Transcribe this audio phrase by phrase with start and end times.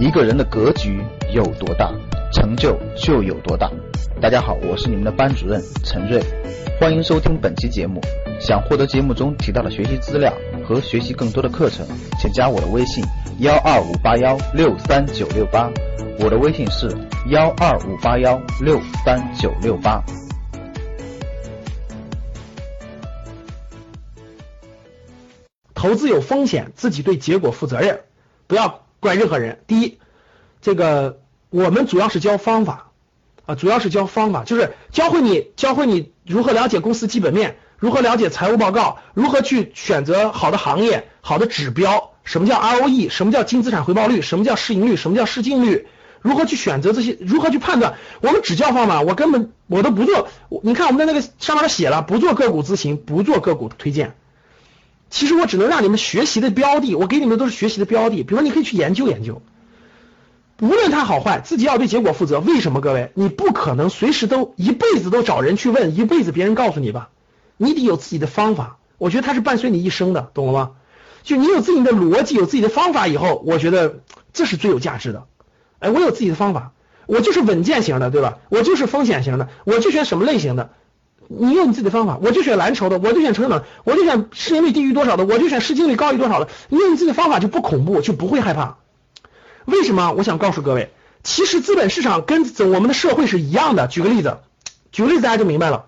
[0.00, 1.02] 一个人的格局
[1.34, 1.92] 有多大，
[2.32, 3.68] 成就就有多大。
[4.20, 6.22] 大家好，我是你们的班主任陈瑞，
[6.78, 8.00] 欢迎收听本期节目。
[8.38, 10.32] 想获得节目中提到的学习资料
[10.64, 11.84] 和学习更多的课程，
[12.20, 13.04] 请加我的微信
[13.40, 15.68] 幺二五八幺六三九六八。
[16.20, 16.88] 我的微信是
[17.30, 20.00] 幺二五八幺六三九六八。
[25.74, 27.98] 投资有风险，自己对结果负责任，
[28.46, 29.60] 不要怪任何人。
[29.66, 29.98] 第一，
[30.60, 31.20] 这个
[31.50, 32.90] 我们主要是教方法
[33.46, 45.86] 啊，主要是教方法，就是教会你教会你如何了解公司基本面，如何了解财务报告，如何去选择好的行业、好的指标，什么叫 ROE，什么叫净资产回报率，什么叫市盈率，什么叫市净率，
[46.20, 47.94] 如何去选择这些，如何去判断。
[48.20, 50.28] 我们只教方法，我根本我都不做。
[50.62, 54.16] 你看我们的那个上面写了，不做个股咨询，不做个股推荐。
[55.10, 58.22] 其实我只能让你们学习的标的，我给你们都是学习的标的。
[58.22, 59.42] 比如说，你可以去研究研究，
[60.60, 62.40] 无论它好坏，自己要对结果负责。
[62.40, 62.80] 为什么？
[62.80, 67.10] 各位，你不可能随时都一辈子都找人去问，一辈子别人告诉你吧？
[67.56, 68.78] 你得有自己的方法。
[68.98, 70.70] 我觉得它是伴随你一生的，懂了吗？
[71.22, 74.00] 就你有自己的逻辑，有自己的方法以后，我觉得
[74.32, 75.24] 这是最有价值的。
[75.78, 76.72] 哎，我有自己的方法，
[77.06, 78.38] 我就是稳健型的，对吧？
[78.48, 80.70] 我就是风险型的，我就选什么类型的。
[81.28, 86.48] 你有你自己的方法，我就选蓝筹的，我就选成长，我就选市盈率低于多少的，我就选市净率高于多少的。
[86.70, 88.78] 你有你自己的方法就不恐怖，就不会害怕。
[89.66, 90.12] 为什么？
[90.12, 90.90] 我想告诉各位，
[91.22, 93.86] 其实资本市场跟我们的社会是一样的。
[93.86, 94.38] 举个例子，
[94.90, 95.84] 举个例子大家就明白了。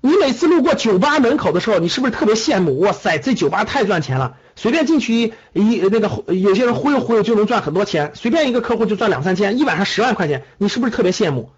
[0.00, 2.80] 你每次路过酒吧门口的时候，你是不是特别羡慕？
[2.80, 11.50] 哇塞，这酒吧太赚钱了，随便进去一一那个有些人忽悠忽悠就能赚很多钱，随便一个客户就赚两三千，一晚上十万块钱，你是不是特别羡慕？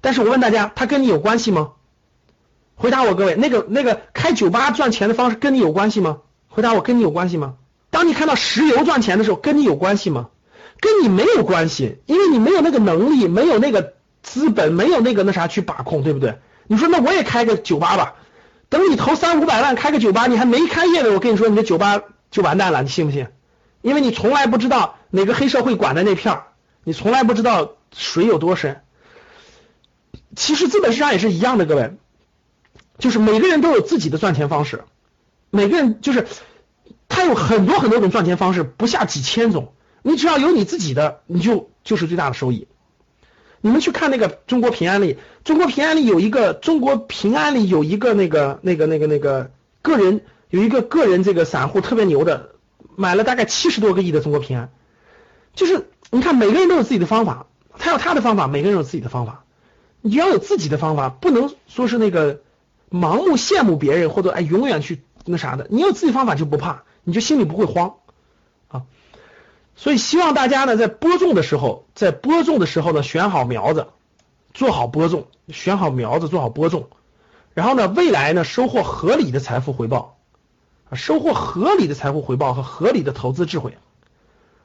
[0.00, 1.72] 但是我问大家，他跟你有关系吗？
[2.80, 6.20] 回答我，各位，那个那个开酒吧赚钱的方式跟你有关系吗？
[6.48, 7.56] 回答我，跟你有关系吗？
[7.90, 10.30] 当你看到石油赚钱的时候，跟你有关系吗？
[10.80, 13.92] 跟你没有关系，因为你没有那个能力，没有那个
[14.22, 16.38] 资本，没有那个那啥去把控，对不对？
[16.68, 18.14] 你说那我也开个酒吧吧，
[18.70, 23.26] 等你投三五百万开个酒吧，你还没开业呢，我跟你说你的酒吧就完蛋了，你信不信？
[23.82, 26.44] 因为你从来不知道哪个黑社会管的那片儿，
[26.82, 28.80] 你从来不知道水有多深。
[30.34, 31.92] 其实资本市场也是一样的，各位。
[33.00, 34.84] 就是每个人都有自己的赚钱方式，
[35.50, 36.28] 每个人就是
[37.08, 39.72] 他有很多很多种赚钱方式，不下几千种。
[40.02, 42.68] 你只要有你自己的，你就就是最大的收益。
[43.60, 49.50] 你们去看那个中国平安里，中国平安里有一个中国平安里有一个那个那个那个那个
[49.82, 52.50] 个人有一个个人这个散户特别牛的，
[52.96, 54.70] 买了大概七十多个亿的中国平安。
[55.54, 57.46] 就是你看每个人都有自己的方法，
[57.78, 59.44] 他有他的方法，每个人有自己的方法。
[60.00, 62.40] 你要有自己的方法，不能说是那个。
[62.90, 67.94] 盲目羡慕别人或者哎永远去那啥的，你有自己方法就不怕，你就心里不会慌
[68.68, 68.82] 啊。
[69.76, 73.86] 所以希望大家呢在播种的时候，在播种的时候呢选好苗子，
[74.52, 76.88] 做好播种，选好苗子做好播种，
[77.54, 80.16] 然后呢未来呢收获合理的财富回报
[80.90, 83.78] 啊，收获合理的财富回报和合理的投资智慧，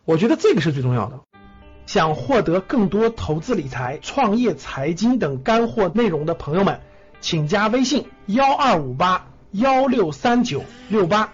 [0.03, 1.19] 我觉得这个是最重要的。
[1.85, 6.81] 想获得更多投资理财、创业、财经等干货内容的朋友们。
[7.25, 11.33] 请加微信幺二五八幺六三九六八。